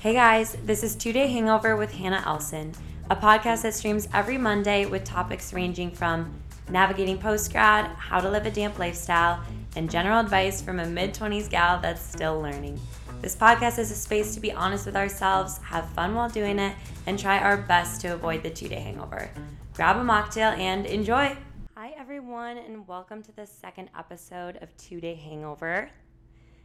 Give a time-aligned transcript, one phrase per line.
[0.00, 2.72] Hey guys, this is Two Day Hangover with Hannah Elson,
[3.10, 6.32] a podcast that streams every Monday with topics ranging from
[6.70, 9.42] navigating post grad, how to live a damp lifestyle,
[9.76, 12.80] and general advice from a mid 20s gal that's still learning.
[13.20, 16.74] This podcast is a space to be honest with ourselves, have fun while doing it,
[17.06, 19.30] and try our best to avoid the two day hangover.
[19.74, 21.36] Grab a mocktail and enjoy!
[21.76, 25.90] Hi, everyone, and welcome to the second episode of Two Day Hangover.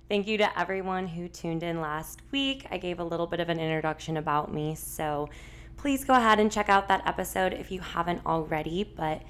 [0.10, 2.66] Thank you to everyone who tuned in last week.
[2.72, 5.30] I gave a little bit of an introduction about me, so
[5.78, 8.84] please go ahead and check out that episode if you haven't already.
[8.84, 9.22] But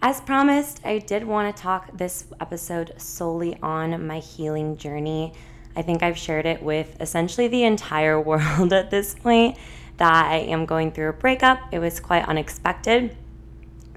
[0.00, 5.32] as promised, I did want to talk this episode solely on my healing journey.
[5.74, 9.58] I think I've shared it with essentially the entire world at this point
[9.96, 11.58] that I am going through a breakup.
[11.72, 13.16] It was quite unexpected,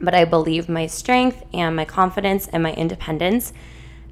[0.02, 3.54] but I believe my strength and my confidence and my independence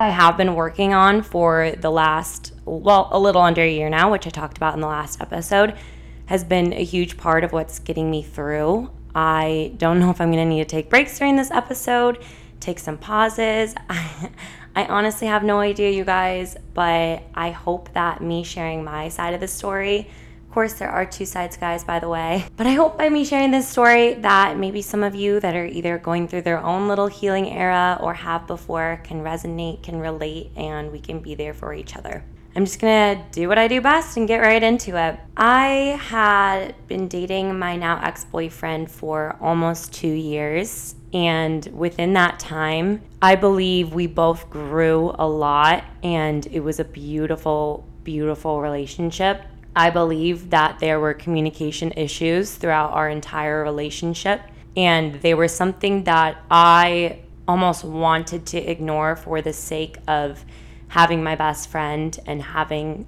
[0.01, 4.11] I have been working on for the last, well, a little under a year now,
[4.11, 5.77] which I talked about in the last episode,
[6.25, 8.89] has been a huge part of what's getting me through.
[9.13, 12.17] I don't know if I'm going to need to take breaks during this episode,
[12.59, 13.75] take some pauses.
[13.91, 14.31] I,
[14.75, 19.35] I honestly have no idea, you guys, but I hope that me sharing my side
[19.35, 20.09] of the story
[20.51, 22.43] of course, there are two sides, guys, by the way.
[22.57, 25.65] But I hope by me sharing this story that maybe some of you that are
[25.65, 30.51] either going through their own little healing era or have before can resonate, can relate,
[30.57, 32.25] and we can be there for each other.
[32.53, 35.17] I'm just gonna do what I do best and get right into it.
[35.37, 40.95] I had been dating my now ex boyfriend for almost two years.
[41.13, 46.85] And within that time, I believe we both grew a lot and it was a
[46.85, 49.43] beautiful, beautiful relationship.
[49.75, 54.41] I believe that there were communication issues throughout our entire relationship,
[54.75, 60.43] and they were something that I almost wanted to ignore for the sake of
[60.89, 63.05] having my best friend and having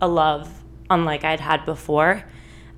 [0.00, 0.50] a love
[0.88, 2.24] unlike I'd had before.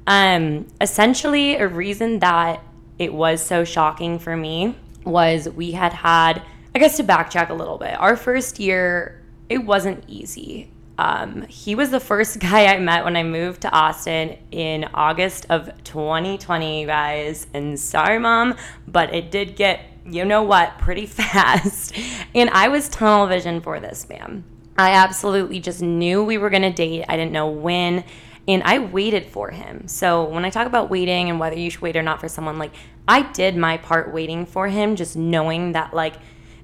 [0.06, 2.62] Um, essentially, a reason that
[2.98, 6.42] it was so shocking for me was we had had,
[6.74, 10.72] I guess to backtrack a little bit, our first year, it wasn't easy.
[10.98, 15.46] Um, he was the first guy I met when I moved to Austin in August
[15.48, 17.46] of 2020, guys.
[17.54, 21.94] And sorry, mom, but it did get, you know what, pretty fast.
[22.34, 24.44] and I was tunnel vision for this man.
[24.76, 27.04] I absolutely just knew we were going to date.
[27.08, 28.04] I didn't know when.
[28.46, 29.88] And I waited for him.
[29.88, 32.58] So when I talk about waiting and whether you should wait or not for someone,
[32.58, 32.72] like
[33.06, 36.14] I did my part waiting for him, just knowing that, like,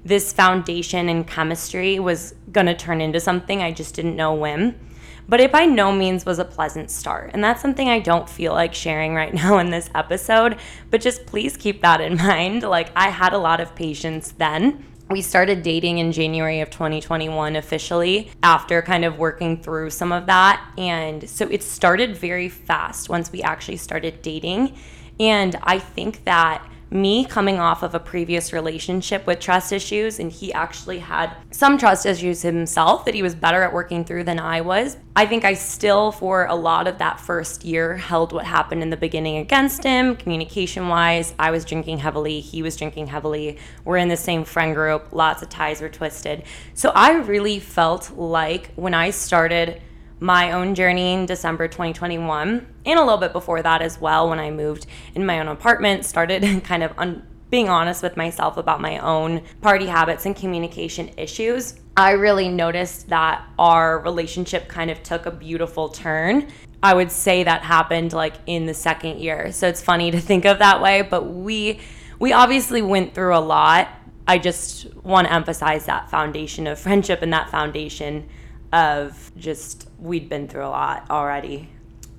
[0.05, 3.61] this foundation and chemistry was going to turn into something.
[3.61, 4.79] I just didn't know when.
[5.27, 7.31] But it by no means was a pleasant start.
[7.33, 10.57] And that's something I don't feel like sharing right now in this episode.
[10.91, 12.61] But just please keep that in mind.
[12.61, 14.85] Like, I had a lot of patience then.
[15.09, 20.25] We started dating in January of 2021 officially after kind of working through some of
[20.27, 20.67] that.
[20.77, 24.75] And so it started very fast once we actually started dating.
[25.19, 30.31] And I think that me coming off of a previous relationship with trust issues, and
[30.31, 34.39] he actually had some trust issues himself that he was better at working through than
[34.39, 34.97] I was.
[35.15, 38.89] I think I still, for a lot of that first year, held what happened in
[38.89, 41.33] the beginning against him, communication wise.
[41.39, 43.57] I was drinking heavily, he was drinking heavily.
[43.83, 46.43] We're in the same friend group, lots of ties were twisted.
[46.73, 49.81] So I really felt like when I started
[50.19, 54.39] my own journey in December 2021 and a little bit before that as well when
[54.39, 58.81] I moved in my own apartment, started kind of un- being honest with myself about
[58.81, 61.75] my own party habits and communication issues.
[61.97, 66.47] I really noticed that our relationship kind of took a beautiful turn.
[66.83, 69.51] I would say that happened like in the second year.
[69.51, 71.79] So it's funny to think of that way, but we
[72.19, 73.89] we obviously went through a lot.
[74.27, 78.27] I just want to emphasize that foundation of friendship and that foundation
[78.75, 81.69] of just we'd been through a lot already.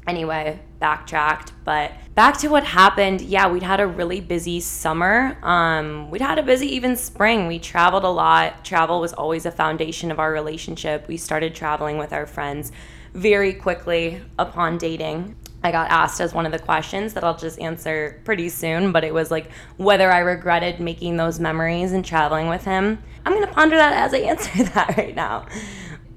[0.06, 3.20] Anyway, backtracked, but back to what happened.
[3.20, 5.36] Yeah, we'd had a really busy summer.
[5.42, 7.46] Um, we'd had a busy even spring.
[7.46, 8.64] We traveled a lot.
[8.64, 11.08] Travel was always a foundation of our relationship.
[11.08, 12.72] We started traveling with our friends
[13.12, 15.36] very quickly upon dating.
[15.64, 19.02] I got asked as one of the questions that I'll just answer pretty soon, but
[19.02, 23.02] it was like whether I regretted making those memories and traveling with him.
[23.24, 25.46] I'm gonna ponder that as I answer that right now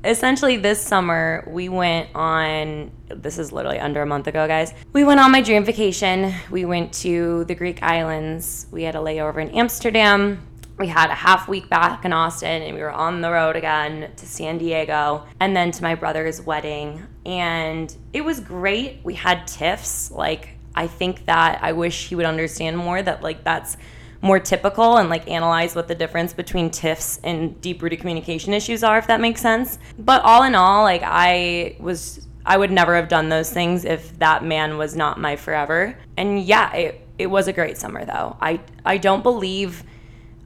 [0.04, 4.74] essentially this summer we went on this is literally under a month ago guys.
[4.94, 6.34] We went on my dream vacation.
[6.50, 8.68] We went to the greek islands.
[8.72, 10.46] We had a layover in amsterdam.
[10.78, 14.12] We had a half week back in austin and we were on the road again
[14.16, 17.06] to san diego and then to my brother's wedding.
[17.25, 19.00] And it was great.
[19.04, 20.12] We had tiffs.
[20.12, 23.75] Like i think that i wish he would understand more that like that's
[24.21, 28.83] more typical and like analyze what the difference between tiffs and deep rooted communication issues
[28.83, 32.95] are if that makes sense but all in all like i was I would never
[32.95, 35.95] have done those things if that man was not my forever.
[36.18, 38.38] And yeah, it, it was a great summer though.
[38.42, 39.83] I I don't believe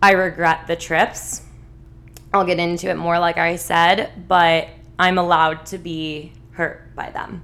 [0.01, 1.43] I regret the trips.
[2.33, 4.67] I'll get into it more like I said, but
[4.99, 7.43] I'm allowed to be hurt by them.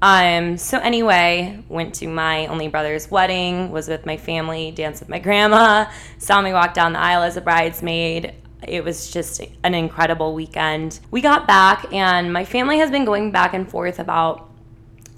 [0.00, 5.08] Um, so anyway, went to my only brother's wedding, was with my family, danced with
[5.08, 8.34] my grandma, saw me walk down the aisle as a bridesmaid.
[8.66, 11.00] It was just an incredible weekend.
[11.10, 14.47] We got back, and my family has been going back and forth about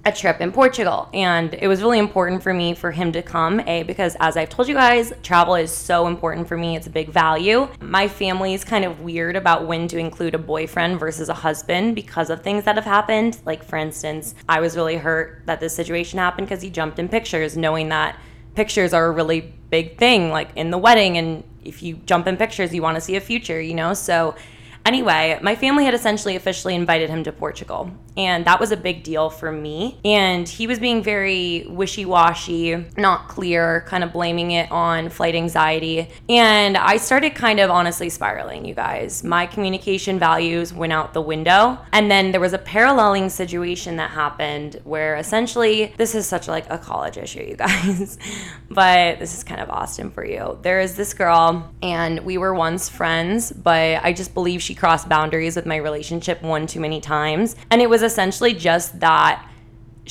[0.04, 1.08] a trip in Portugal.
[1.12, 4.48] And it was really important for me for him to come, A, because as I've
[4.48, 6.76] told you guys, travel is so important for me.
[6.76, 7.68] It's a big value.
[7.80, 11.94] My family is kind of weird about when to include a boyfriend versus a husband
[11.94, 13.38] because of things that have happened.
[13.44, 17.08] Like, for instance, I was really hurt that this situation happened because he jumped in
[17.08, 18.18] pictures, knowing that
[18.54, 21.18] pictures are a really big thing, like in the wedding.
[21.18, 23.92] And if you jump in pictures, you want to see a future, you know?
[23.92, 24.34] So,
[24.84, 29.02] Anyway, my family had essentially officially invited him to Portugal, and that was a big
[29.02, 29.98] deal for me.
[30.04, 35.34] And he was being very wishy washy, not clear, kind of blaming it on flight
[35.34, 36.08] anxiety.
[36.28, 39.22] And I started kind of honestly spiraling, you guys.
[39.22, 41.78] My communication values went out the window.
[41.92, 46.66] And then there was a paralleling situation that happened where essentially, this is such like
[46.70, 48.18] a college issue, you guys,
[48.70, 50.58] but this is kind of Austin for you.
[50.62, 54.74] There is this girl, and we were once friends, but I just believe she she
[54.76, 57.56] crossed boundaries with my relationship one too many times.
[57.72, 59.44] And it was essentially just that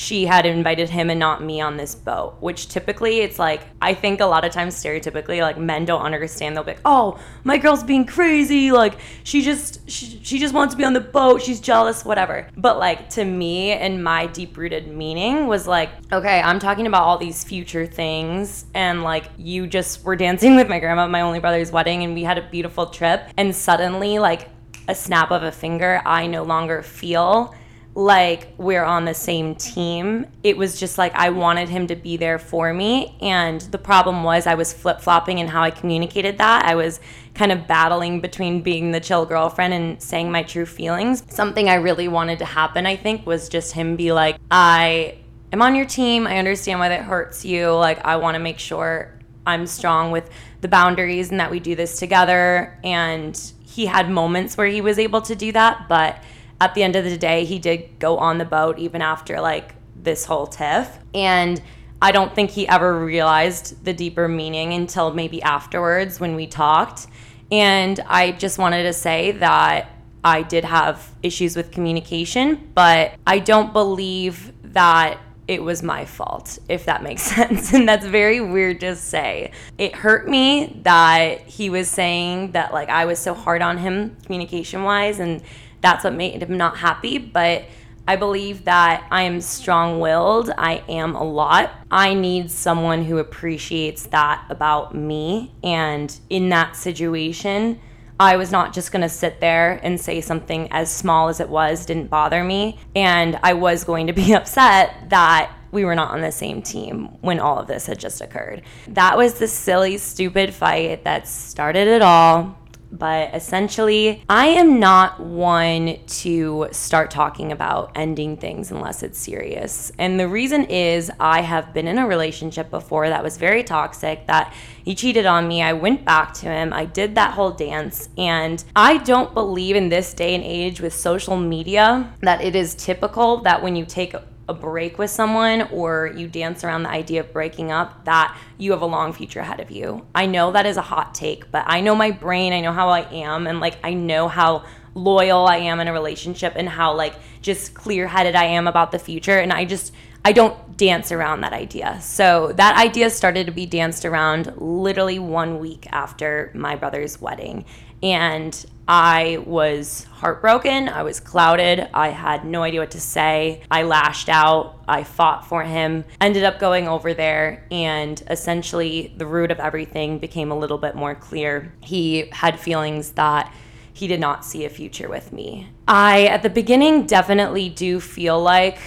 [0.00, 3.92] she had invited him and not me on this boat, which typically it's like, I
[3.92, 6.56] think a lot of times stereotypically, like men don't understand.
[6.56, 8.72] They'll be like, oh, my girl's being crazy.
[8.72, 11.42] Like, she just, she, she just wants to be on the boat.
[11.42, 12.48] She's jealous, whatever.
[12.56, 17.02] But like, to me and my deep rooted meaning was like, okay, I'm talking about
[17.02, 18.64] all these future things.
[18.72, 22.22] And like, you just were dancing with my grandma my only brother's wedding and we
[22.22, 23.24] had a beautiful trip.
[23.36, 24.48] And suddenly, like,
[24.88, 27.54] a snap of a finger, I no longer feel
[27.94, 30.26] like we're on the same team.
[30.44, 33.16] It was just like I wanted him to be there for me.
[33.20, 36.64] And the problem was I was flip flopping in how I communicated that.
[36.64, 37.00] I was
[37.34, 41.24] kind of battling between being the chill girlfriend and saying my true feelings.
[41.28, 45.18] Something I really wanted to happen, I think, was just him be like, I
[45.52, 46.26] am on your team.
[46.26, 47.72] I understand why that hurts you.
[47.72, 49.12] Like, I want to make sure
[49.46, 52.78] I'm strong with the boundaries and that we do this together.
[52.84, 56.22] And he had moments where he was able to do that, but
[56.60, 59.74] at the end of the day, he did go on the boat even after like
[59.96, 60.98] this whole tiff.
[61.14, 61.60] And
[62.02, 67.06] I don't think he ever realized the deeper meaning until maybe afterwards when we talked.
[67.50, 69.90] And I just wanted to say that
[70.22, 75.18] I did have issues with communication, but I don't believe that
[75.48, 77.72] it was my fault, if that makes sense.
[77.72, 79.50] And that's very weird to say.
[79.78, 84.16] It hurt me that he was saying that like I was so hard on him
[84.24, 85.42] communication wise and
[85.80, 87.18] that's what made him not happy.
[87.18, 87.64] But
[88.06, 90.50] I believe that I am strong willed.
[90.56, 91.70] I am a lot.
[91.90, 95.52] I need someone who appreciates that about me.
[95.62, 97.78] And in that situation,
[98.18, 101.48] I was not just going to sit there and say something as small as it
[101.48, 102.78] was didn't bother me.
[102.94, 107.16] And I was going to be upset that we were not on the same team
[107.20, 108.62] when all of this had just occurred.
[108.88, 112.59] That was the silly, stupid fight that started it all.
[112.92, 119.92] But essentially, I am not one to start talking about ending things unless it's serious.
[119.98, 124.26] And the reason is I have been in a relationship before that was very toxic,
[124.26, 124.52] that
[124.84, 125.62] he cheated on me.
[125.62, 126.72] I went back to him.
[126.72, 128.08] I did that whole dance.
[128.18, 132.74] And I don't believe in this day and age with social media that it is
[132.74, 134.14] typical that when you take
[134.50, 138.72] a break with someone or you dance around the idea of breaking up, that you
[138.72, 140.06] have a long future ahead of you.
[140.14, 142.88] I know that is a hot take, but I know my brain, I know how
[142.88, 144.64] I am, and like I know how
[144.94, 148.90] loyal I am in a relationship and how like just clear headed I am about
[148.90, 149.38] the future.
[149.38, 152.00] And I just, I don't dance around that idea.
[152.00, 157.64] So that idea started to be danced around literally one week after my brother's wedding.
[158.02, 160.88] And I was heartbroken.
[160.88, 161.88] I was clouded.
[161.94, 163.62] I had no idea what to say.
[163.70, 164.82] I lashed out.
[164.88, 166.04] I fought for him.
[166.20, 170.96] Ended up going over there, and essentially, the root of everything became a little bit
[170.96, 171.72] more clear.
[171.82, 173.54] He had feelings that
[173.92, 175.68] he did not see a future with me.
[175.86, 178.78] I, at the beginning, definitely do feel like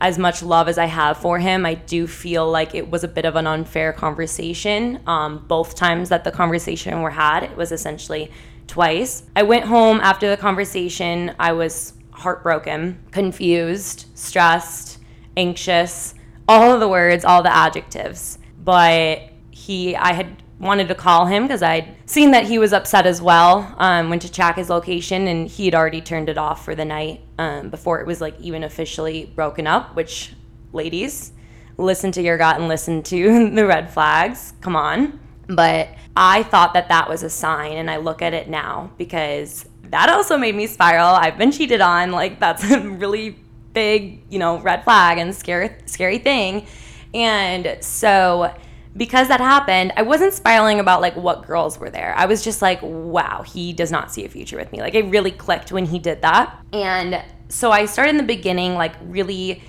[0.00, 3.08] as much love as I have for him, I do feel like it was a
[3.08, 5.00] bit of an unfair conversation.
[5.06, 8.30] Um, both times that the conversation were had, it was essentially
[8.70, 9.24] twice.
[9.34, 11.34] I went home after the conversation.
[11.38, 14.98] I was heartbroken, confused, stressed,
[15.36, 16.14] anxious,
[16.48, 18.38] all of the words, all the adjectives.
[18.62, 23.06] But he, I had wanted to call him because I'd seen that he was upset
[23.06, 23.74] as well.
[23.78, 26.84] Um, went to check his location and he had already turned it off for the
[26.84, 29.96] night um, before it was like even officially broken up.
[29.96, 30.34] Which,
[30.72, 31.32] ladies,
[31.76, 34.52] listen to your gut and listen to the red flags.
[34.60, 35.18] Come on.
[35.48, 39.66] But I thought that that was a sign, and I look at it now because
[39.90, 41.08] that also made me spiral.
[41.08, 42.10] I've been cheated on.
[42.10, 43.36] Like that's a really
[43.72, 46.66] big, you know, red flag and scary, scary thing.
[47.14, 48.54] And so
[48.96, 52.14] because that happened, I wasn't spiraling about like what girls were there.
[52.16, 54.80] I was just like, wow, he does not see a future with me.
[54.80, 56.58] Like it really clicked when he did that.
[56.72, 59.62] And so I started in the beginning like really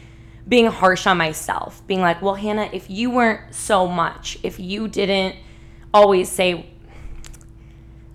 [0.47, 4.87] being harsh on myself, being like, well, Hannah, if you weren't so much, if you
[4.87, 5.35] didn't
[5.93, 6.69] always say,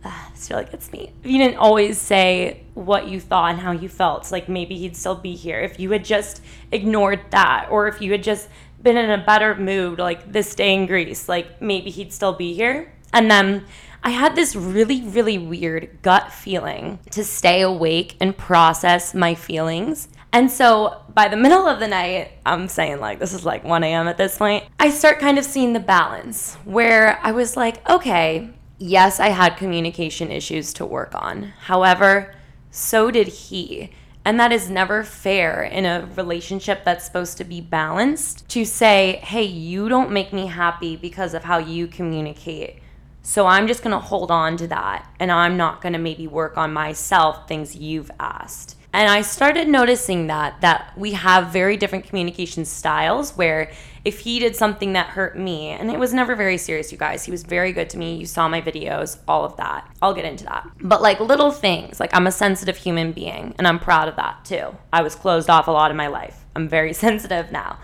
[0.05, 1.13] ah, this feel like it's me.
[1.23, 4.97] If you didn't always say what you thought and how you felt, like maybe he'd
[4.97, 5.61] still be here.
[5.61, 6.43] If you had just
[6.73, 8.49] ignored that, or if you had just
[8.83, 12.55] been in a better mood, like this day in Greece, like maybe he'd still be
[12.55, 12.93] here.
[13.13, 13.65] And then
[14.03, 20.09] I had this really, really weird gut feeling to stay awake and process my feelings.
[20.33, 23.85] And so by the middle of the night, I'm saying like this is like 1
[23.85, 24.09] a.m.
[24.09, 28.51] at this point, I start kind of seeing the balance where I was like, okay,
[28.79, 31.55] yes, I had communication issues to work on.
[31.61, 32.35] However,
[32.71, 33.91] so did he.
[34.27, 39.21] And that is never fair in a relationship that's supposed to be balanced to say,
[39.23, 42.81] hey, you don't make me happy because of how you communicate.
[43.23, 46.73] So I'm just gonna hold on to that and I'm not gonna maybe work on
[46.73, 48.76] myself things you've asked.
[48.97, 53.71] And I started noticing that that we have very different communication styles where
[54.07, 57.23] if he did something that hurt me, and it was never very serious, you guys.
[57.23, 58.17] He was very good to me.
[58.17, 59.87] You saw my videos, all of that.
[60.01, 60.67] I'll get into that.
[60.81, 64.47] But like little things, like I'm a sensitive human being, and I'm proud of that
[64.47, 64.75] too.
[64.95, 66.47] I was closed off a lot in my life.
[66.55, 67.79] I'm very sensitive now.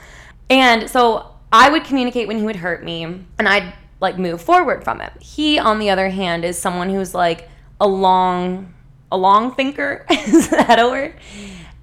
[0.48, 4.82] And so I would communicate when he would hurt me, and I'd like move forward
[4.82, 5.12] from it.
[5.20, 7.50] He, on the other hand, is someone who's like
[7.82, 8.72] a long
[9.12, 10.04] a long thinker.
[10.10, 11.14] Is that a word?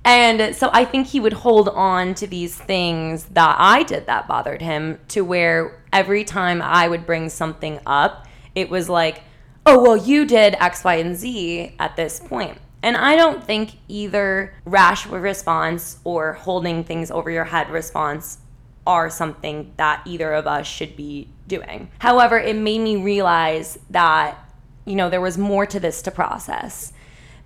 [0.03, 4.27] And so I think he would hold on to these things that I did that
[4.27, 9.23] bothered him to where every time I would bring something up, it was like,
[9.65, 12.57] oh, well, you did X, Y, and Z at this point.
[12.81, 18.39] And I don't think either rash response or holding things over your head response
[18.87, 21.91] are something that either of us should be doing.
[21.99, 24.37] However, it made me realize that,
[24.85, 26.93] you know, there was more to this to process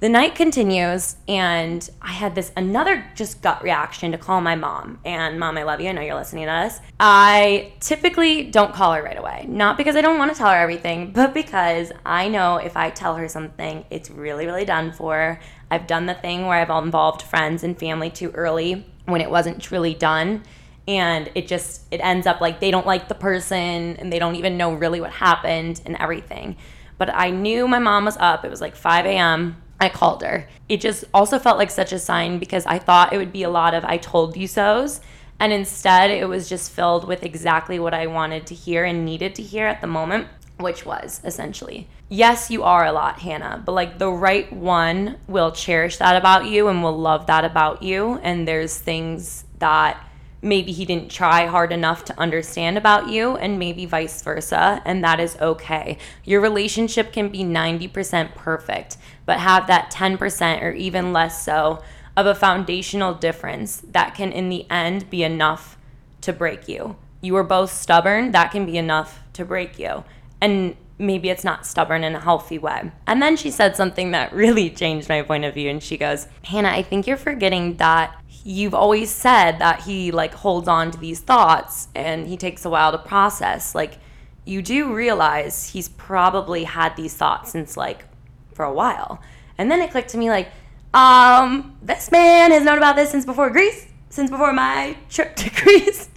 [0.03, 4.99] the night continues and i had this another just gut reaction to call my mom.
[5.05, 5.87] And mom i love you.
[5.87, 6.81] I know you're listening to us.
[6.99, 9.45] I typically don't call her right away.
[9.47, 12.89] Not because i don't want to tell her everything but because i know if i
[12.89, 15.39] tell her something it's really really done for.
[15.71, 19.63] I've done the thing where i've involved friends and family too early when it wasn't
[19.63, 20.43] truly done.
[20.85, 24.35] And it just it ends up like they don't like the person and they don't
[24.35, 26.57] even know really what happened and everything.
[26.97, 28.43] But i knew my mom was up.
[28.43, 30.47] It was like 5 a.m I called her.
[30.69, 33.49] It just also felt like such a sign because I thought it would be a
[33.49, 35.01] lot of I told you so's.
[35.39, 39.35] And instead, it was just filled with exactly what I wanted to hear and needed
[39.35, 43.73] to hear at the moment, which was essentially, yes, you are a lot, Hannah, but
[43.73, 48.19] like the right one will cherish that about you and will love that about you.
[48.23, 50.01] And there's things that
[50.43, 55.03] maybe he didn't try hard enough to understand about you, and maybe vice versa, and
[55.03, 55.97] that is okay.
[56.25, 61.81] Your relationship can be 90% perfect, but have that 10% or even less so
[62.15, 65.77] of a foundational difference that can, in the end, be enough
[66.21, 66.95] to break you.
[67.21, 70.03] You are both stubborn, that can be enough to break you.
[70.41, 72.91] And maybe it's not stubborn in a healthy way.
[73.07, 75.69] And then she said something that really changed my point of view.
[75.69, 80.33] And she goes, Hannah, I think you're forgetting that you've always said that he like
[80.33, 83.73] holds on to these thoughts and he takes a while to process.
[83.73, 83.99] Like,
[84.45, 88.05] you do realize he's probably had these thoughts since like
[88.53, 89.21] for a while.
[89.57, 90.49] And then it clicked to me like,
[90.93, 95.49] um, this man has known about this since before Greece, since before my trip to
[95.63, 96.09] Greece.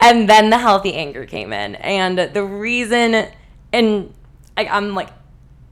[0.00, 1.74] and then the healthy anger came in.
[1.76, 3.26] And the reason,
[3.72, 4.14] and
[4.56, 5.08] I, I'm like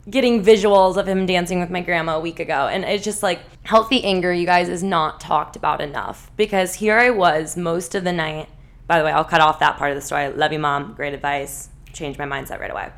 [0.08, 2.66] getting visuals of him dancing with my grandma a week ago.
[2.66, 3.40] And it's just like
[3.70, 8.02] healthy anger, you guys, is not talked about enough because here I was most of
[8.02, 8.48] the night.
[8.88, 10.28] By the way, I'll cut off that part of the story.
[10.32, 10.94] Love you, mom.
[10.94, 11.68] Great advice.
[11.92, 12.90] Changed my mindset right away.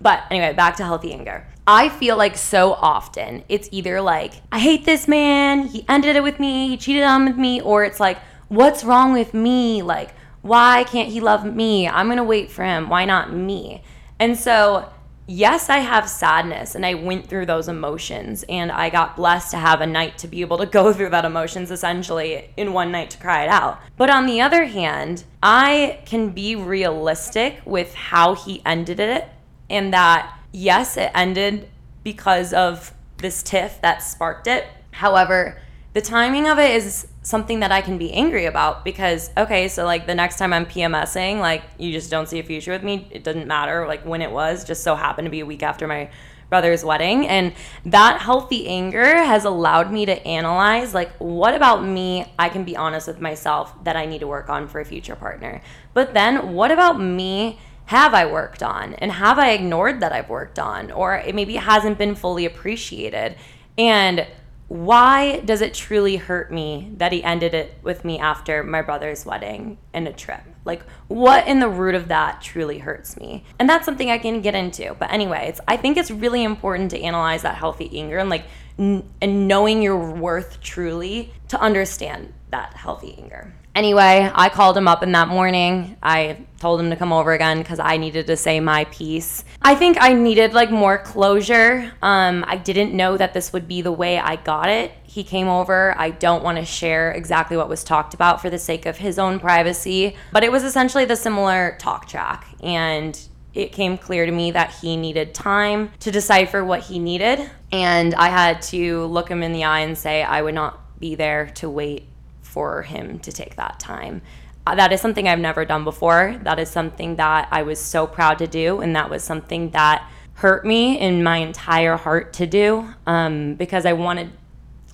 [0.00, 1.46] But anyway, back to healthy anger.
[1.64, 6.24] I feel like so often it's either like, I hate this man, he ended it
[6.24, 8.18] with me, he cheated on with me, or it's like,
[8.48, 9.82] what's wrong with me?
[9.82, 11.86] Like, why can't he love me?
[11.86, 12.88] I'm gonna wait for him.
[12.88, 13.84] Why not me?
[14.18, 14.90] And so
[15.26, 19.56] yes, I have sadness and I went through those emotions and I got blessed to
[19.56, 23.10] have a night to be able to go through that emotions essentially in one night
[23.10, 23.80] to cry it out.
[23.96, 29.28] But on the other hand, I can be realistic with how he ended it
[29.68, 31.68] and that yes, it ended
[32.04, 34.66] because of this tiff that sparked it.
[34.92, 35.60] However,
[35.92, 39.84] the timing of it is something that I can be angry about because okay, so
[39.84, 43.08] like the next time I'm PMSing, like you just don't see a future with me.
[43.10, 45.88] It doesn't matter like when it was, just so happened to be a week after
[45.88, 46.08] my
[46.48, 47.52] brother's wedding and
[47.84, 52.76] that healthy anger has allowed me to analyze like what about me I can be
[52.76, 55.60] honest with myself that I need to work on for a future partner.
[55.94, 60.28] But then what about me have I worked on and have I ignored that I've
[60.28, 63.34] worked on or it maybe hasn't been fully appreciated
[63.76, 64.28] and
[64.68, 69.24] why does it truly hurt me that he ended it with me after my brother's
[69.24, 70.40] wedding and a trip?
[70.64, 73.44] Like, what in the root of that truly hurts me?
[73.60, 74.96] And that's something I can get into.
[74.98, 78.46] But, anyways, I think it's really important to analyze that healthy anger and, like,
[78.76, 83.54] n- and knowing your worth truly to understand that healthy anger.
[83.76, 85.98] Anyway, I called him up in that morning.
[86.02, 89.44] I told him to come over again because I needed to say my piece.
[89.60, 91.92] I think I needed like more closure.
[92.00, 94.92] Um, I didn't know that this would be the way I got it.
[95.02, 95.94] He came over.
[95.98, 99.18] I don't want to share exactly what was talked about for the sake of his
[99.18, 102.46] own privacy, but it was essentially the similar talk track.
[102.62, 103.20] And
[103.52, 107.50] it came clear to me that he needed time to decipher what he needed.
[107.72, 111.14] And I had to look him in the eye and say, I would not be
[111.14, 112.08] there to wait
[112.56, 114.22] for him to take that time.
[114.66, 116.40] Uh, that is something I've never done before.
[116.42, 120.10] That is something that I was so proud to do, and that was something that
[120.36, 124.32] hurt me in my entire heart to do um, because I wanted,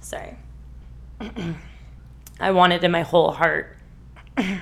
[0.01, 0.37] sorry,
[2.41, 3.77] I wanted in my whole heart,
[4.37, 4.59] I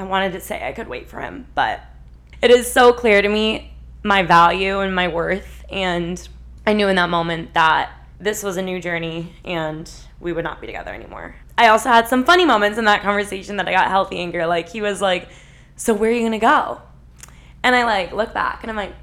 [0.00, 1.80] wanted to say I could wait for him, but
[2.42, 5.64] it is so clear to me my value and my worth.
[5.70, 6.28] And
[6.66, 9.88] I knew in that moment that this was a new journey and
[10.18, 11.36] we would not be together anymore.
[11.60, 14.46] I also had some funny moments in that conversation that I got healthy anger.
[14.46, 15.28] Like he was like,
[15.76, 16.80] "So where are you gonna go?"
[17.62, 18.94] And I like look back and I'm like,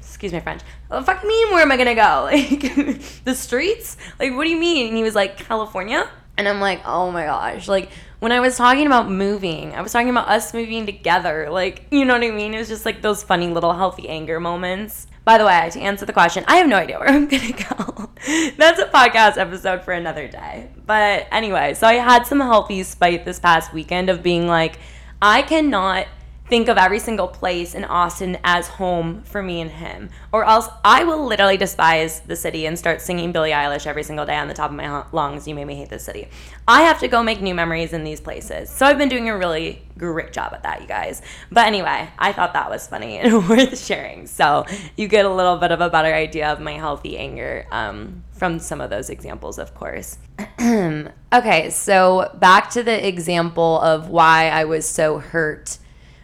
[0.00, 0.62] "Excuse my French.
[0.90, 2.30] Oh, fuck me, where am I gonna go?
[2.32, 3.98] Like the streets?
[4.18, 7.26] Like what do you mean?" And he was like, "California." And I'm like, "Oh my
[7.26, 11.48] gosh!" Like when I was talking about moving, I was talking about us moving together.
[11.50, 12.54] Like you know what I mean?
[12.54, 15.08] It was just like those funny little healthy anger moments.
[15.28, 18.08] By the way, to answer the question, I have no idea where I'm gonna go.
[18.56, 20.70] That's a podcast episode for another day.
[20.86, 24.78] But anyway, so I had some healthy spite this past weekend of being like,
[25.20, 26.06] I cannot
[26.48, 30.68] think of every single place in Austin as home for me and him, or else
[30.84, 34.48] I will literally despise the city and start singing Billie Eilish every single day on
[34.48, 35.46] the top of my lungs.
[35.46, 36.28] You made me hate this city.
[36.66, 38.70] I have to go make new memories in these places.
[38.70, 41.20] So I've been doing a really great job at that, you guys.
[41.50, 44.26] But anyway, I thought that was funny and worth sharing.
[44.26, 44.64] So
[44.96, 48.58] you get a little bit of a better idea of my healthy anger um, from
[48.58, 50.18] some of those examples, of course.
[50.60, 55.78] okay, so back to the example of why I was so hurt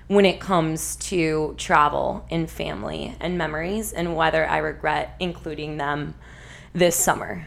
[0.07, 6.15] when it comes to travel and family and memories and whether I regret including them
[6.73, 7.47] this summer.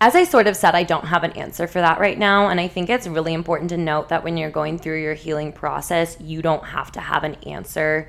[0.00, 2.48] As I sort of said, I don't have an answer for that right now.
[2.48, 5.52] And I think it's really important to note that when you're going through your healing
[5.52, 8.08] process, you don't have to have an answer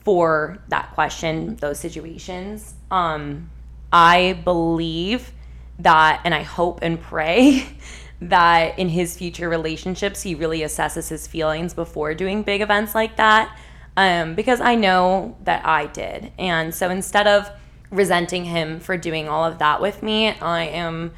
[0.00, 2.74] for that question, those situations.
[2.90, 3.50] Um,
[3.92, 5.32] I believe
[5.78, 7.66] that, and I hope and pray
[8.28, 13.16] that in his future relationships, he really assesses his feelings before doing big events like
[13.16, 13.56] that.
[13.96, 16.32] Um, because I know that I did.
[16.38, 17.50] And so instead of
[17.90, 21.12] resenting him for doing all of that with me, I am,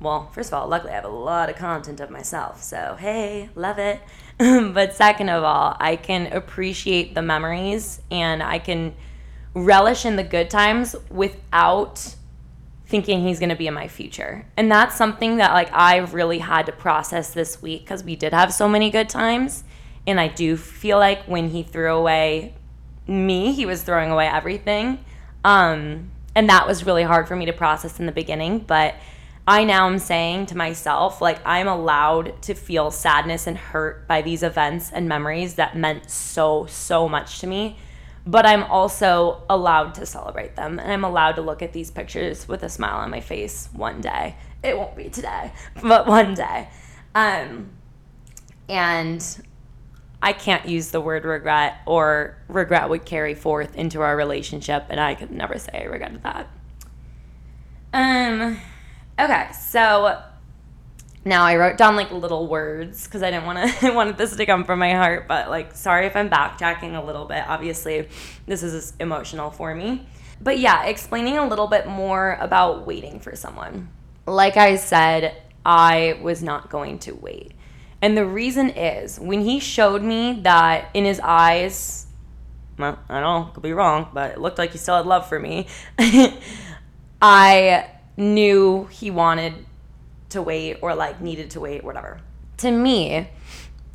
[0.00, 2.60] well, first of all, luckily I have a lot of content of myself.
[2.62, 4.00] So, hey, love it.
[4.38, 8.94] but second of all, I can appreciate the memories and I can
[9.54, 12.16] relish in the good times without
[12.88, 14.46] thinking he's going to be in my future.
[14.56, 18.32] And that's something that like I've really had to process this week cuz we did
[18.32, 19.64] have so many good times
[20.06, 22.54] and I do feel like when he threw away
[23.06, 25.04] me, he was throwing away everything.
[25.44, 28.94] Um and that was really hard for me to process in the beginning, but
[29.46, 34.20] I now am saying to myself, like, I'm allowed to feel sadness and hurt by
[34.20, 37.78] these events and memories that meant so, so much to me
[38.28, 42.46] but I'm also allowed to celebrate them and I'm allowed to look at these pictures
[42.46, 44.36] with a smile on my face one day.
[44.62, 45.50] It won't be today,
[45.82, 46.68] but one day.
[47.14, 47.70] Um,
[48.68, 49.24] and
[50.20, 55.00] I can't use the word regret or regret would carry forth into our relationship and
[55.00, 56.50] I could never say I regretted that.
[57.94, 58.58] Um
[59.18, 60.22] okay, so
[61.28, 63.86] now I wrote down like little words because I didn't want to.
[63.86, 67.04] I wanted this to come from my heart, but like, sorry if I'm backtracking a
[67.04, 67.44] little bit.
[67.46, 68.08] Obviously,
[68.46, 70.06] this is emotional for me.
[70.40, 73.88] But yeah, explaining a little bit more about waiting for someone.
[74.26, 77.52] Like I said, I was not going to wait.
[78.00, 82.06] And the reason is when he showed me that in his eyes,
[82.78, 85.28] well, I don't know, could be wrong, but it looked like he still had love
[85.28, 85.66] for me.
[87.22, 89.66] I knew he wanted
[90.30, 92.20] to wait or like needed to wait, whatever.
[92.58, 93.28] To me,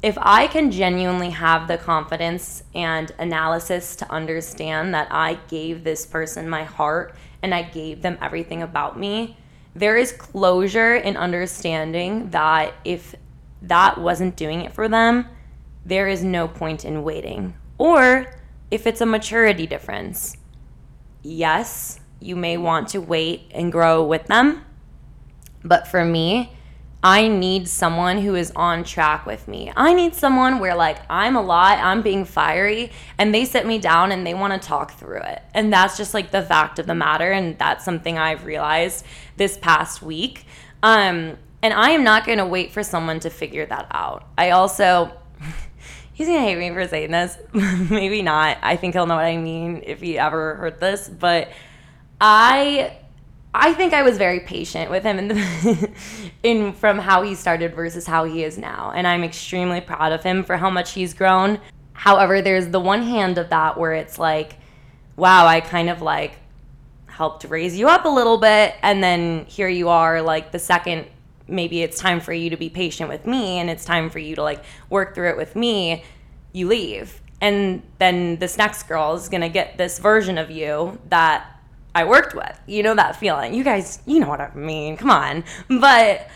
[0.01, 6.05] if I can genuinely have the confidence and analysis to understand that I gave this
[6.05, 9.37] person my heart and I gave them everything about me,
[9.75, 13.15] there is closure in understanding that if
[13.61, 15.25] that wasn't doing it for them,
[15.85, 17.55] there is no point in waiting.
[17.77, 18.27] Or
[18.71, 20.37] if it's a maturity difference,
[21.21, 24.63] yes, you may want to wait and grow with them.
[25.63, 26.51] But for me,
[27.05, 29.73] I need someone who is on track with me.
[29.75, 33.77] I need someone where, like, I'm a lot, I'm being fiery, and they sit me
[33.77, 35.41] down and they want to talk through it.
[35.53, 37.29] And that's just like the fact of the matter.
[37.29, 40.45] And that's something I've realized this past week.
[40.81, 44.25] Um, and I am not going to wait for someone to figure that out.
[44.37, 45.11] I also,
[46.13, 47.37] he's going to hate me for saying this.
[47.53, 48.59] Maybe not.
[48.61, 51.09] I think he'll know what I mean if he ever heard this.
[51.09, 51.49] But
[52.21, 52.97] I
[53.55, 55.89] I think I was very patient with him in the
[56.43, 60.23] in from how he started versus how he is now, and I'm extremely proud of
[60.23, 61.59] him for how much he's grown.
[61.93, 64.57] However, there's the one hand of that where it's like,
[65.15, 66.33] wow, I kind of like
[67.05, 71.07] helped raise you up a little bit, and then here you are, like the second
[71.47, 74.35] maybe it's time for you to be patient with me, and it's time for you
[74.35, 76.03] to like work through it with me.
[76.53, 81.52] You leave, and then this next girl is gonna get this version of you that
[81.95, 82.59] I worked with.
[82.65, 83.53] You know that feeling.
[83.53, 84.97] You guys, you know what I mean.
[84.97, 85.43] Come on.
[85.67, 86.27] But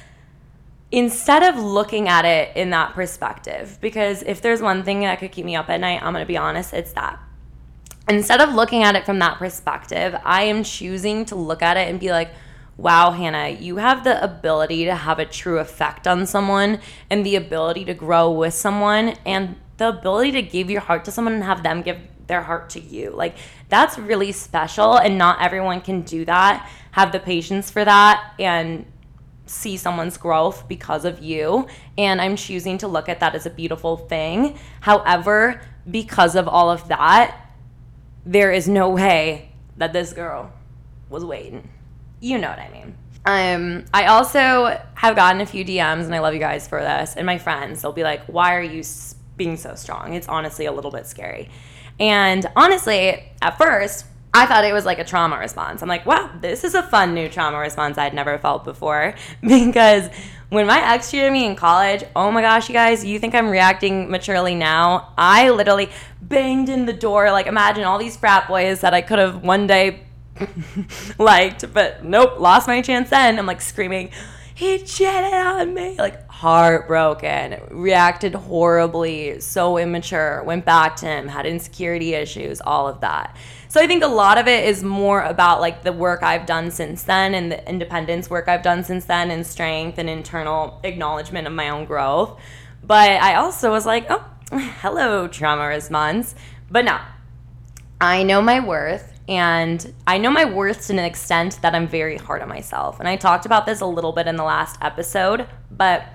[0.91, 5.31] instead of looking at it in that perspective, because if there's one thing that could
[5.31, 7.19] keep me up at night, I'm going to be honest, it's that.
[8.07, 11.89] Instead of looking at it from that perspective, I am choosing to look at it
[11.89, 12.29] and be like,
[12.77, 17.35] wow, Hannah, you have the ability to have a true effect on someone and the
[17.35, 21.43] ability to grow with someone and the ability to give your heart to someone and
[21.43, 23.11] have them give their heart to you.
[23.11, 23.35] Like
[23.69, 26.69] that's really special and not everyone can do that.
[26.91, 28.85] Have the patience for that and
[29.45, 33.49] see someone's growth because of you and I'm choosing to look at that as a
[33.49, 34.59] beautiful thing.
[34.81, 37.49] However, because of all of that,
[38.25, 40.51] there is no way that this girl
[41.09, 41.69] was waiting.
[42.19, 42.95] You know what I mean.
[43.25, 47.15] Um, I also have gotten a few DMs, and I love you guys for this.
[47.15, 48.83] And my friends, they'll be like, "Why are you
[49.35, 51.49] being so strong?" It's honestly a little bit scary.
[51.99, 55.81] And honestly, at first, I thought it was like a trauma response.
[55.81, 59.15] I'm like, wow, this is a fun new trauma response I'd never felt before.
[59.41, 60.09] because
[60.49, 63.49] when my ex treated me in college, oh my gosh, you guys, you think I'm
[63.49, 65.13] reacting maturely now?
[65.17, 65.89] I literally
[66.21, 67.31] banged in the door.
[67.31, 70.03] Like, imagine all these frat boys that I could have one day
[71.17, 73.39] liked, but nope, lost my chance then.
[73.39, 74.11] I'm like screaming,
[74.57, 75.95] he cheated on me.
[75.99, 83.01] Like heartbroken, reacted horribly, so immature, went back to him, had insecurity issues, all of
[83.01, 83.37] that.
[83.67, 86.71] So I think a lot of it is more about like the work I've done
[86.71, 91.45] since then and the independence work I've done since then and strength and internal acknowledgement
[91.45, 92.39] of my own growth.
[92.83, 94.25] But I also was like, oh,
[94.81, 96.33] hello, trauma response.
[96.71, 97.05] But now
[98.01, 102.17] I know my worth and I know my worth to an extent that I'm very
[102.17, 102.99] hard on myself.
[102.99, 106.05] And I talked about this a little bit in the last episode, but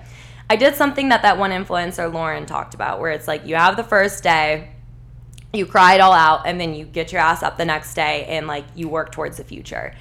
[0.49, 3.75] I did something that that one influencer, Lauren, talked about, where it's like you have
[3.75, 4.71] the first day,
[5.53, 8.25] you cry it all out, and then you get your ass up the next day
[8.25, 9.93] and like you work towards the future.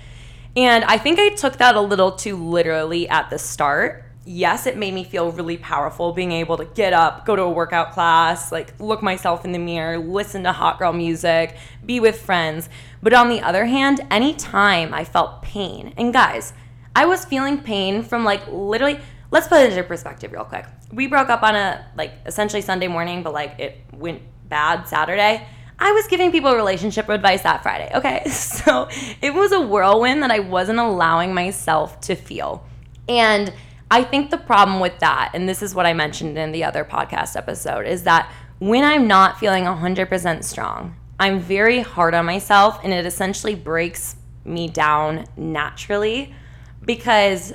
[0.57, 4.76] And I think I took that a little too literally at the start yes, it
[4.76, 8.52] made me feel really powerful being able to get up, go to a workout class,
[8.52, 12.68] like look myself in the mirror, listen to hot girl music, be with friends.
[13.02, 16.52] But on the other hand, anytime I felt pain, and guys,
[16.94, 20.66] I was feeling pain from like literally, let's put it into perspective real quick.
[20.92, 25.46] We broke up on a like essentially Sunday morning, but like it went bad Saturday.
[25.78, 28.22] I was giving people relationship advice that Friday, okay?
[28.30, 28.88] So
[29.20, 32.64] it was a whirlwind that I wasn't allowing myself to feel.
[33.08, 33.52] And
[33.92, 36.83] I think the problem with that, and this is what I mentioned in the other
[36.83, 42.81] podcast episode, is that when I'm not feeling 100% strong, I'm very hard on myself
[42.83, 46.35] and it essentially breaks me down naturally
[46.83, 47.52] because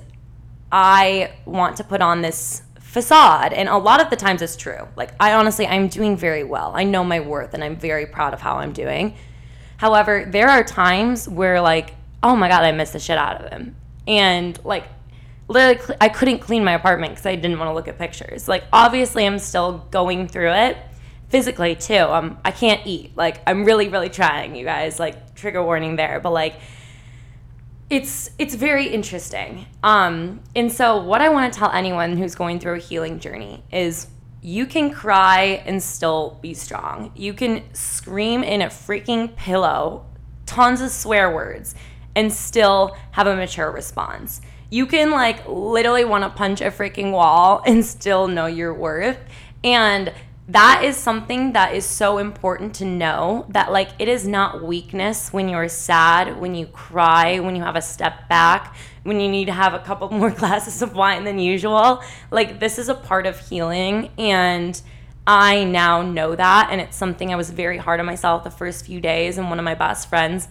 [0.71, 4.87] I want to put on this facade and a lot of the times it's true.
[4.95, 6.71] Like I honestly I'm doing very well.
[6.75, 9.15] I know my worth and I'm very proud of how I'm doing.
[9.77, 13.51] However, there are times where like oh my god, I miss the shit out of
[13.51, 13.75] him.
[14.05, 14.83] And like
[15.47, 18.47] literally I couldn't clean my apartment because I didn't want to look at pictures.
[18.47, 20.77] Like obviously I'm still going through it
[21.29, 21.95] physically too.
[21.95, 23.15] Um, I can't eat.
[23.15, 24.99] Like I'm really really trying, you guys.
[24.99, 26.55] Like trigger warning there, but like
[27.89, 29.65] it's it's very interesting.
[29.83, 33.63] Um, and so what I want to tell anyone who's going through a healing journey
[33.71, 34.07] is
[34.41, 37.11] you can cry and still be strong.
[37.15, 40.05] You can scream in a freaking pillow,
[40.45, 41.75] tons of swear words,
[42.15, 44.41] and still have a mature response.
[44.69, 49.19] You can like literally want to punch a freaking wall and still know your worth.
[49.63, 50.13] And
[50.49, 55.33] that is something that is so important to know that like it is not weakness
[55.33, 59.45] when you're sad, when you cry, when you have a step back, when you need
[59.45, 62.01] to have a couple more glasses of wine than usual.
[62.31, 64.81] Like this is a part of healing and
[65.25, 68.85] I now know that and it's something I was very hard on myself the first
[68.85, 70.47] few days and one of my best friends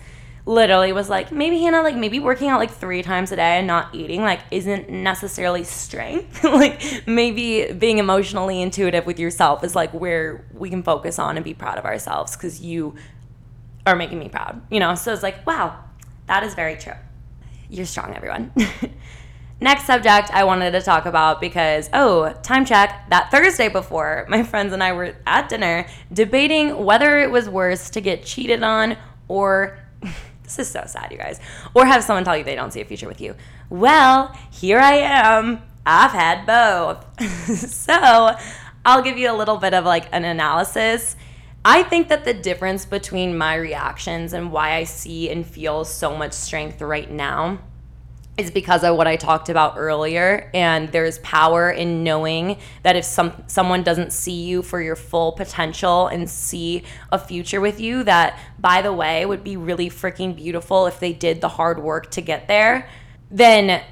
[0.47, 3.67] literally was like, maybe Hannah, like maybe working out like three times a day and
[3.67, 6.45] not eating like isn't necessarily strength.
[6.45, 11.45] like maybe being emotionally intuitive with yourself is like where we can focus on and
[11.45, 12.95] be proud of ourselves because you
[13.87, 14.95] are making me proud, you know?
[14.95, 15.85] So it's like, wow,
[16.27, 16.95] that is very true.
[17.69, 18.53] You're strong, everyone.
[19.61, 24.45] Next subject I wanted to talk about because, oh, time check, that Thursday before, my
[24.45, 28.97] friends and I were at dinner debating whether it was worse to get cheated on
[29.29, 29.79] or
[30.47, 31.41] this is so sad, you guys.
[31.75, 33.35] Or have someone tell you they don't see a future with you.
[33.69, 35.63] Well, here I am.
[35.85, 37.21] I've had both.
[37.71, 38.37] so
[38.85, 41.17] I'll give you a little bit of like an analysis.
[41.65, 46.17] I think that the difference between my reactions and why I see and feel so
[46.17, 47.59] much strength right now
[48.37, 50.51] is because of what I talked about earlier.
[50.53, 55.33] And there's power in knowing that if some someone doesn't see you for your full
[55.33, 60.37] potential and see a future with you, that by the way would be really freaking
[60.37, 62.89] beautiful if they did the hard work to get there,
[63.31, 63.83] then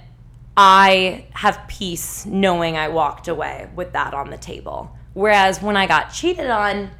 [0.57, 4.96] I have peace knowing I walked away with that on the table.
[5.14, 6.90] Whereas when I got cheated on,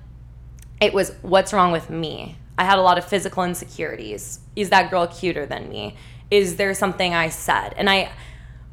[0.81, 2.39] it was what's wrong with me?
[2.57, 4.41] I had a lot of physical insecurities.
[4.55, 5.97] Is that girl cuter than me?
[6.35, 7.75] Is there something I said?
[7.77, 8.11] And I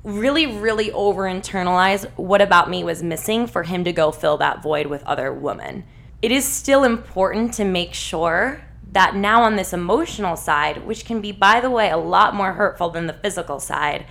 [0.04, 4.64] really, really over internalize what about me was missing for him to go fill that
[4.64, 5.84] void with other women.
[6.24, 11.22] It is still important to make sure that now on this emotional side, which can
[11.22, 14.06] be, by the way, a lot more hurtful than the physical side,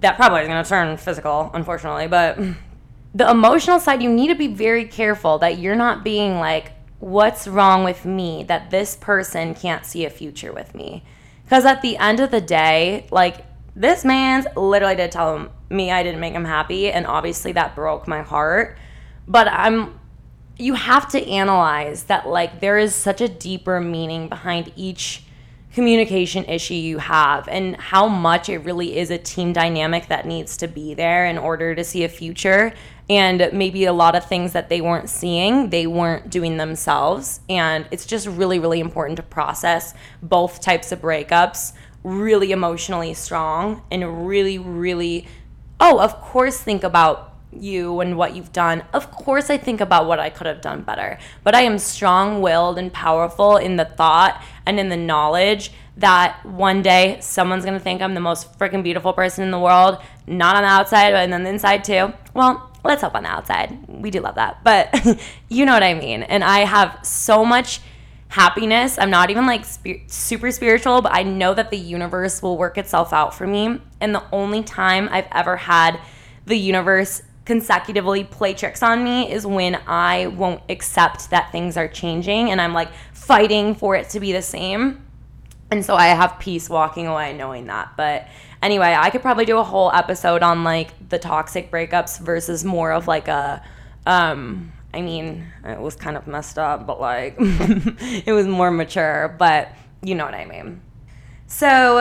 [0.00, 2.38] that probably is going to turn physical, unfortunately, but
[3.14, 7.48] the emotional side, you need to be very careful that you're not being like, what's
[7.48, 11.02] wrong with me that this person can't see a future with me?
[11.52, 13.44] Because at the end of the day, like
[13.76, 17.74] this man's literally did tell him, me I didn't make him happy, and obviously that
[17.74, 18.78] broke my heart.
[19.28, 20.00] But I'm
[20.56, 25.24] you have to analyze that like there is such a deeper meaning behind each
[25.74, 30.56] communication issue you have and how much it really is a team dynamic that needs
[30.56, 32.72] to be there in order to see a future
[33.12, 37.86] and maybe a lot of things that they weren't seeing they weren't doing themselves and
[37.90, 41.72] it's just really really important to process both types of breakups
[42.02, 45.26] really emotionally strong and really really
[45.78, 48.82] oh of course think about you and what you've done.
[48.92, 52.40] Of course, I think about what I could have done better, but I am strong
[52.40, 57.78] willed and powerful in the thought and in the knowledge that one day someone's gonna
[57.78, 61.30] think I'm the most freaking beautiful person in the world, not on the outside, but
[61.30, 62.12] on the inside too.
[62.32, 63.78] Well, let's hope on the outside.
[63.88, 66.22] We do love that, but you know what I mean.
[66.22, 67.80] And I have so much
[68.28, 68.98] happiness.
[68.98, 72.78] I'm not even like sp- super spiritual, but I know that the universe will work
[72.78, 73.78] itself out for me.
[74.00, 76.00] And the only time I've ever had
[76.46, 81.88] the universe consecutively play tricks on me is when I won't accept that things are
[81.88, 85.01] changing and I'm like fighting for it to be the same.
[85.72, 87.94] And so I have peace walking away knowing that.
[87.96, 88.28] But
[88.60, 92.92] anyway, I could probably do a whole episode on like the toxic breakups versus more
[92.92, 93.64] of like a
[94.04, 99.34] um I mean, it was kind of messed up, but like it was more mature,
[99.38, 100.82] but you know what I mean.
[101.46, 101.96] So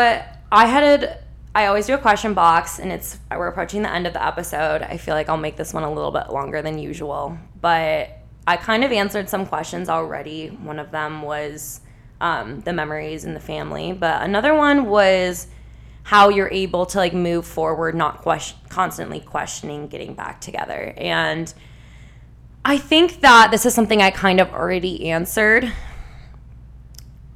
[0.51, 1.23] I had
[1.55, 4.81] I always do a question box, and it's we're approaching the end of the episode.
[4.81, 8.09] I feel like I'll make this one a little bit longer than usual, but
[8.45, 10.49] I kind of answered some questions already.
[10.49, 11.79] One of them was
[12.21, 15.47] um, the memories and the family, but another one was
[16.03, 20.93] how you're able to like move forward, not question, constantly questioning getting back together.
[20.97, 21.53] And
[22.63, 25.71] I think that this is something I kind of already answered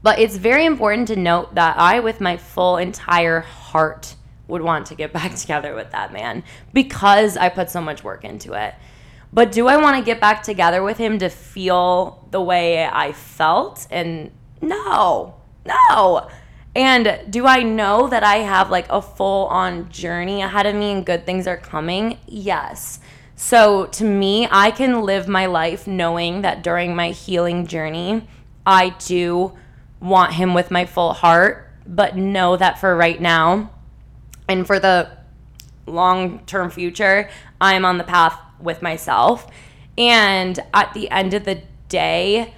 [0.06, 4.16] but it's very important to note that I, with my full entire heart,
[4.48, 6.44] would want to get back together with that man
[6.74, 8.76] because I put so much work into it.
[9.34, 13.14] But do I want to get back together with him to feel the way I
[13.14, 13.88] felt?
[13.90, 14.30] And
[14.66, 16.30] no, no.
[16.76, 20.92] And do I know that I have like a full on journey ahead of me
[20.92, 22.18] and good things are coming?
[22.28, 23.00] Yes.
[23.36, 28.28] So to me, I can live my life knowing that during my healing journey,
[28.66, 29.58] I do
[30.02, 33.72] want him with my full heart, but know that for right now
[34.48, 35.10] and for the
[35.86, 39.48] long term future, I'm on the path with myself.
[39.98, 42.54] And at the end of the day,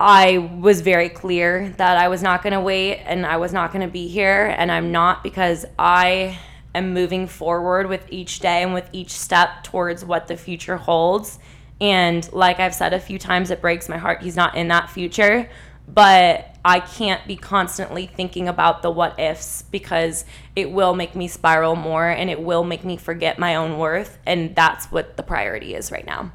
[0.00, 3.70] I was very clear that I was not going to wait and I was not
[3.70, 4.46] going to be here.
[4.56, 6.38] And I'm not because I
[6.74, 11.38] am moving forward with each day and with each step towards what the future holds.
[11.82, 14.88] And like I've said a few times, it breaks my heart he's not in that
[14.88, 15.50] future.
[15.86, 20.24] But I can't be constantly thinking about the what ifs because
[20.56, 24.18] it will make me spiral more and it will make me forget my own worth.
[24.24, 26.32] And that's what the priority is right now.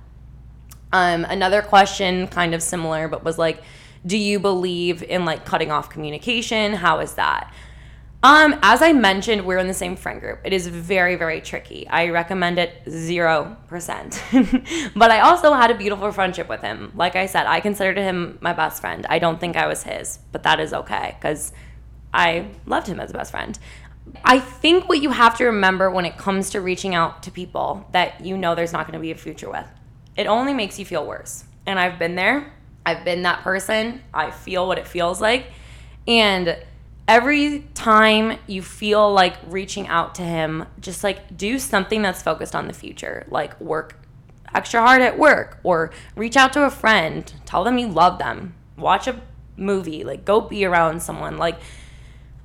[0.91, 3.61] Um, another question, kind of similar, but was like,
[4.05, 6.73] do you believe in like cutting off communication?
[6.73, 7.51] How is that?
[8.25, 10.39] Um, as I mentioned, we're in the same friend group.
[10.43, 11.87] It is very, very tricky.
[11.87, 14.23] I recommend it zero percent.
[14.95, 16.91] but I also had a beautiful friendship with him.
[16.95, 19.05] Like I said, I considered him my best friend.
[19.09, 21.51] I don't think I was his, but that is okay because
[22.15, 23.59] I loved him as a best friend.
[24.23, 27.87] I think what you have to remember when it comes to reaching out to people
[27.91, 29.67] that you know there's not going to be a future with
[30.15, 31.43] it only makes you feel worse.
[31.65, 32.53] And I've been there.
[32.85, 34.01] I've been that person.
[34.13, 35.47] I feel what it feels like.
[36.07, 36.57] And
[37.07, 42.55] every time you feel like reaching out to him, just like do something that's focused
[42.55, 43.99] on the future, like work
[44.53, 48.55] extra hard at work or reach out to a friend, tell them you love them,
[48.77, 49.19] watch a
[49.57, 51.37] movie, like go be around someone.
[51.37, 51.59] Like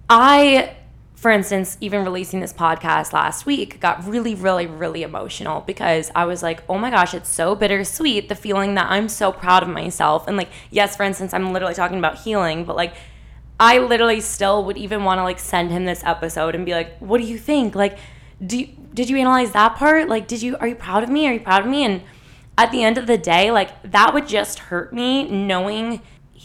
[0.09, 0.77] I
[1.21, 6.25] for instance, even releasing this podcast last week got really, really, really emotional because I
[6.25, 8.31] was like, oh my gosh, it's so bittersweet.
[8.31, 10.27] The feeling that I'm so proud of myself.
[10.27, 12.95] And like, yes, for instance, I'm literally talking about healing, but like,
[13.61, 16.97] I literally still would even want to like send him this episode and be like,
[17.01, 17.75] what do you think?
[17.75, 17.99] Like,
[18.47, 20.09] do you, did you analyze that part?
[20.09, 21.27] Like, did you, are you proud of me?
[21.27, 21.85] Are you proud of me?
[21.85, 22.03] And
[22.57, 26.01] at the end of the day, like, that would just hurt me knowing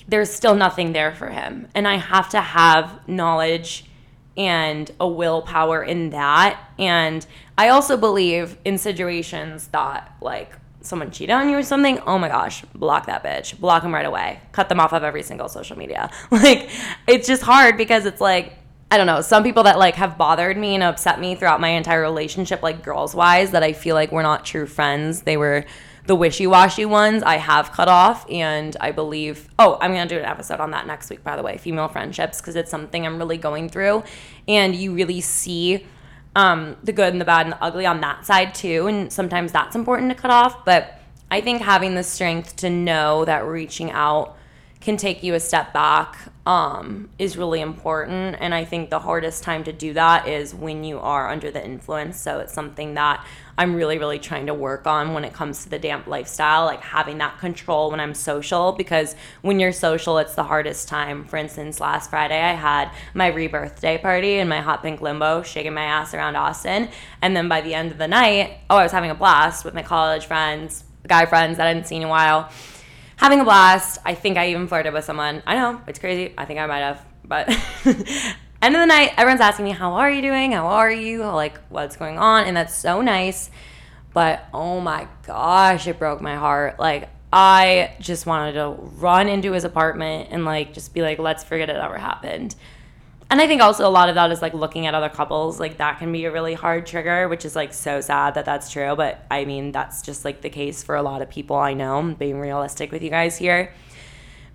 [0.05, 1.69] there's still nothing there for him.
[1.73, 3.85] And I have to have knowledge
[4.37, 6.59] and a willpower in that.
[6.77, 7.25] And
[7.57, 12.27] I also believe in situations that like someone cheated on you or something, oh my
[12.27, 13.59] gosh, block that bitch.
[13.59, 14.39] Block them right away.
[14.51, 16.09] Cut them off of every single social media.
[16.31, 16.69] Like
[17.07, 18.53] it's just hard because it's like
[18.91, 21.69] I don't know, some people that like have bothered me and upset me throughout my
[21.69, 25.23] entire relationship like girls wise that I feel like we're not true friends.
[25.23, 25.65] They were
[26.07, 30.25] the wishy-washy ones I have cut off and I believe oh I'm gonna do an
[30.25, 33.37] episode on that next week by the way female friendships because it's something I'm really
[33.37, 34.03] going through
[34.47, 35.85] and you really see
[36.35, 39.51] um, the good and the bad and the ugly on that side too and sometimes
[39.51, 40.99] that's important to cut off but
[41.31, 44.37] I think having the strength to know that reaching out
[44.85, 48.37] can take you a step back um, is really important.
[48.39, 51.65] And I think the hardest time to do that is when you are under the
[51.65, 52.19] influence.
[52.21, 53.25] So it's something that
[53.57, 56.81] I'm really, really trying to work on when it comes to the damp lifestyle, like
[56.81, 58.73] having that control when I'm social.
[58.73, 61.25] Because when you're social, it's the hardest time.
[61.25, 65.41] For instance, last Friday, I had my rebirth day party in my hot pink limbo,
[65.41, 66.89] shaking my ass around Austin.
[67.23, 69.73] And then by the end of the night, oh, I was having a blast with
[69.73, 72.51] my college friends, guy friends that I hadn't seen in a while
[73.17, 73.99] having a blast.
[74.05, 75.43] I think I even flirted with someone.
[75.45, 76.33] I know, it's crazy.
[76.37, 77.05] I think I might have.
[77.23, 77.49] But
[78.61, 80.51] end of the night, everyone's asking me, How are you doing?
[80.51, 81.23] How are you?
[81.23, 82.45] Like, what's going on?
[82.45, 83.49] And that's so nice.
[84.13, 86.79] But oh my gosh, it broke my heart.
[86.79, 91.43] Like, I just wanted to run into his apartment and like just be like, let's
[91.43, 92.55] forget it ever happened
[93.29, 95.59] and I think also a lot of that is like looking at other couples.
[95.59, 98.71] Like that can be a really hard trigger, which is like so sad that that's
[98.71, 98.95] true.
[98.95, 102.15] But I mean, that's just like the case for a lot of people I know.
[102.17, 103.73] Being realistic with you guys here.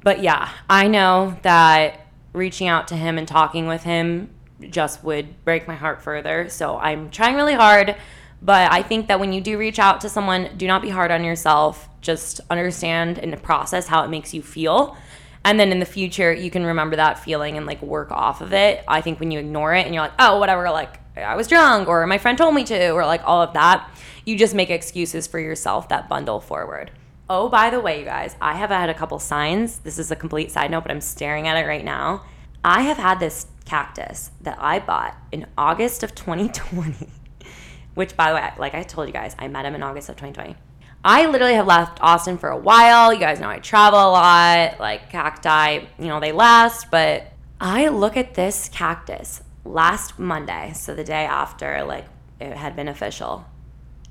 [0.03, 4.31] But yeah, I know that reaching out to him and talking with him
[4.61, 6.49] just would break my heart further.
[6.49, 7.97] So I'm trying really hard.
[8.43, 11.11] But I think that when you do reach out to someone, do not be hard
[11.11, 11.89] on yourself.
[12.01, 14.97] Just understand and process how it makes you feel
[15.45, 18.53] and then in the future you can remember that feeling and like work off of
[18.53, 18.85] it.
[18.87, 21.89] I think when you ignore it and you're like oh whatever like i was drunk
[21.89, 23.91] or my friend told me to or like all of that
[24.25, 26.91] you just make excuses for yourself that bundle forward.
[27.29, 29.79] Oh by the way you guys i have had a couple signs.
[29.81, 32.25] This is a complete side note but i'm staring at it right now.
[32.63, 37.09] I have had this cactus that i bought in august of 2020
[37.95, 40.17] which by the way like i told you guys i met him in august of
[40.17, 40.57] 2020
[41.05, 43.13] I literally have left Austin for a while.
[43.13, 44.81] You guys know I travel a lot.
[44.81, 46.91] Like cacti, you know, they last.
[46.91, 52.07] But I look at this cactus last Monday, so the day after, like,
[52.41, 53.45] it had been official.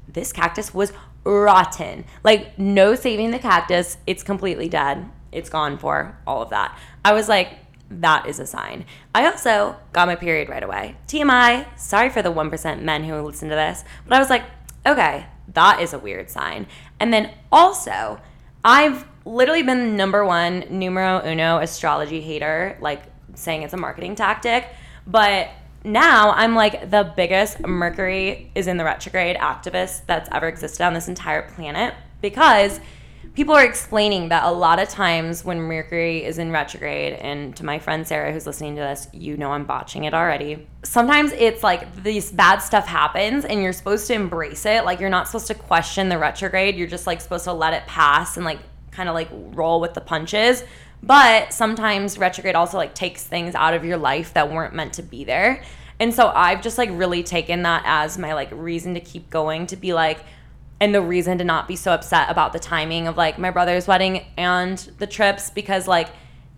[0.07, 0.93] This cactus was
[1.23, 2.05] rotten.
[2.23, 3.97] Like, no saving the cactus.
[4.07, 5.09] It's completely dead.
[5.31, 6.77] It's gone for all of that.
[7.05, 7.57] I was like,
[7.89, 8.85] that is a sign.
[9.13, 10.95] I also got my period right away.
[11.07, 14.43] TMI, sorry for the 1% men who listen to this, but I was like,
[14.85, 16.67] okay, that is a weird sign.
[16.99, 18.19] And then also,
[18.63, 23.03] I've literally been the number one, numero uno astrology hater, like
[23.35, 24.67] saying it's a marketing tactic.
[25.07, 25.49] But
[25.83, 30.93] now I'm like the biggest Mercury is in the retrograde activist that's ever existed on
[30.93, 31.93] this entire planet.
[32.21, 32.79] because
[33.39, 37.63] people are explaining that a lot of times when Mercury is in retrograde, and to
[37.63, 40.67] my friend Sarah who's listening to this, you know I'm botching it already.
[40.83, 44.83] Sometimes it's like this bad stuff happens and you're supposed to embrace it.
[44.83, 46.75] Like you're not supposed to question the retrograde.
[46.75, 48.59] You're just like supposed to let it pass and like
[48.91, 50.65] kind of like roll with the punches.
[51.01, 55.01] But sometimes retrograde also like takes things out of your life that weren't meant to
[55.01, 55.63] be there.
[56.01, 59.65] And so I've just like really taken that as my like reason to keep going
[59.67, 60.25] to be like,
[60.81, 63.87] and the reason to not be so upset about the timing of like my brother's
[63.87, 66.09] wedding and the trips because like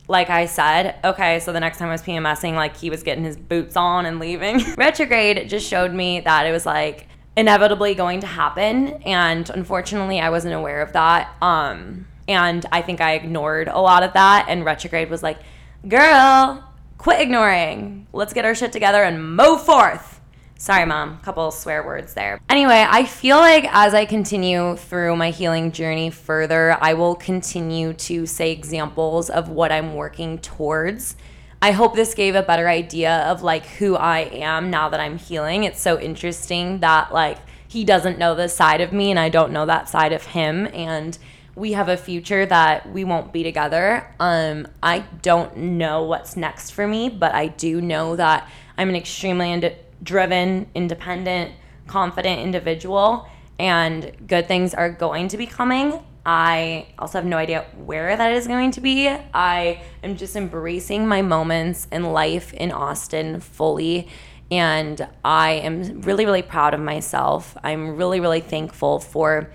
[0.08, 3.24] like I said, okay, so the next time I was PMSing, like he was getting
[3.24, 4.62] his boots on and leaving.
[4.78, 7.08] Retrograde just showed me that it was like
[7.38, 8.88] inevitably going to happen.
[9.04, 11.34] And unfortunately, I wasn't aware of that.
[11.42, 14.48] Um, and I think I ignored a lot of that.
[14.50, 15.40] And retrograde was like,
[15.88, 16.64] girl,
[16.98, 18.08] quit ignoring.
[18.14, 20.21] Let's get our shit together and move forth.
[20.62, 21.18] Sorry, mom.
[21.22, 22.40] Couple swear words there.
[22.48, 27.94] Anyway, I feel like as I continue through my healing journey further, I will continue
[27.94, 31.16] to say examples of what I'm working towards.
[31.64, 35.18] I hope this gave a better idea of like who I am now that I'm
[35.18, 35.64] healing.
[35.64, 39.52] It's so interesting that like he doesn't know this side of me and I don't
[39.52, 41.18] know that side of him and
[41.56, 44.14] we have a future that we won't be together.
[44.20, 48.48] Um I don't know what's next for me, but I do know that
[48.78, 51.54] I'm an extremely ind- driven, independent,
[51.88, 53.28] confident individual,
[53.60, 56.00] and good things are going to be coming.
[56.26, 59.08] I also have no idea where that is going to be.
[59.08, 64.08] I am just embracing my moments in life in Austin fully.
[64.52, 67.58] And I am really, really proud of myself.
[67.64, 69.52] I'm really, really thankful for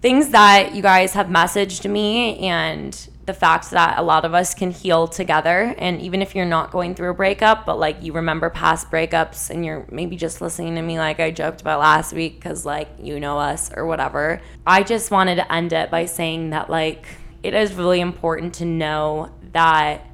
[0.00, 4.54] things that you guys have messaged me and the fact that a lot of us
[4.54, 8.12] can heal together and even if you're not going through a breakup but like you
[8.12, 12.12] remember past breakups and you're maybe just listening to me like I joked about last
[12.12, 14.40] week cuz like you know us or whatever.
[14.64, 17.04] I just wanted to end it by saying that like
[17.42, 20.06] it is really important to know that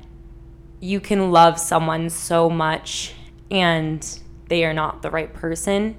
[0.80, 3.14] you can love someone so much
[3.50, 5.96] and they are not the right person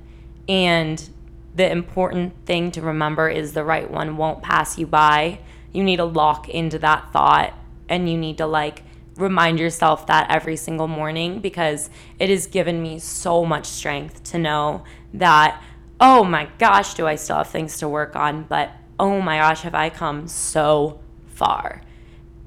[0.49, 1.09] and
[1.55, 5.39] the important thing to remember is the right one won't pass you by
[5.74, 7.54] you need to lock into that thought
[7.90, 8.84] and you need to like
[9.18, 14.38] remind yourself that every single morning because it has given me so much strength to
[14.40, 15.62] know that
[16.00, 18.44] oh my gosh do I still have things to work on?
[18.44, 21.82] But oh my gosh have I come so far?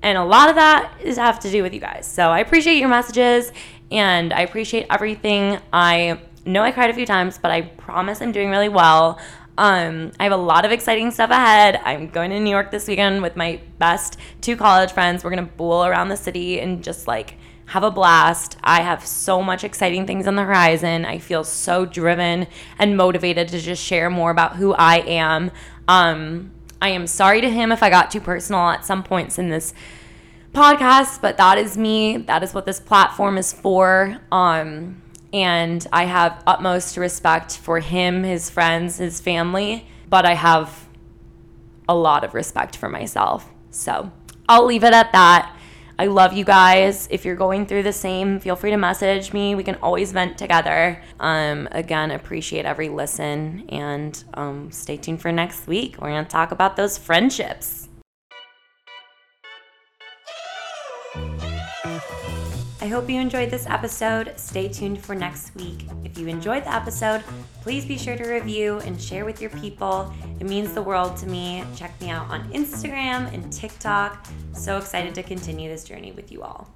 [0.03, 2.07] And a lot of that is have to do with you guys.
[2.07, 3.53] So I appreciate your messages
[3.91, 5.59] and I appreciate everything.
[5.73, 9.21] I know I cried a few times but I promise I'm doing really well
[9.59, 11.81] um, I have a lot of exciting stuff ahead.
[11.85, 15.25] I'm going to New York this weekend with my best two college friends.
[15.25, 17.37] We're going to bool around the city and just like
[17.67, 18.57] have a blast.
[18.63, 21.05] I have so much exciting things on the horizon.
[21.05, 22.47] I feel so driven
[22.79, 25.51] and motivated to just share more about who I am.
[25.89, 29.49] Um, I am sorry to him if I got too personal at some points in
[29.49, 29.73] this
[30.53, 32.19] podcast, but that is me.
[32.19, 34.19] That is what this platform is for.
[34.31, 35.03] Um,
[35.33, 40.87] and I have utmost respect for him, his friends, his family, but I have
[41.89, 43.49] a lot of respect for myself.
[43.71, 44.11] So
[44.49, 45.53] I'll leave it at that.
[45.99, 47.09] I love you guys.
[47.11, 49.55] If you're going through the same, feel free to message me.
[49.55, 51.03] We can always vent together.
[51.19, 55.97] Um, again, appreciate every listen and um, stay tuned for next week.
[55.99, 57.86] We're going to talk about those friendships.
[62.87, 64.35] I hope you enjoyed this episode.
[64.37, 65.89] Stay tuned for next week.
[66.05, 67.25] If you enjoyed the episode,
[67.61, 70.15] please be sure to review and share with your people.
[70.39, 71.65] It means the world to me.
[71.75, 74.25] Check me out on Instagram and TikTok.
[74.53, 76.76] So excited to continue this journey with you all.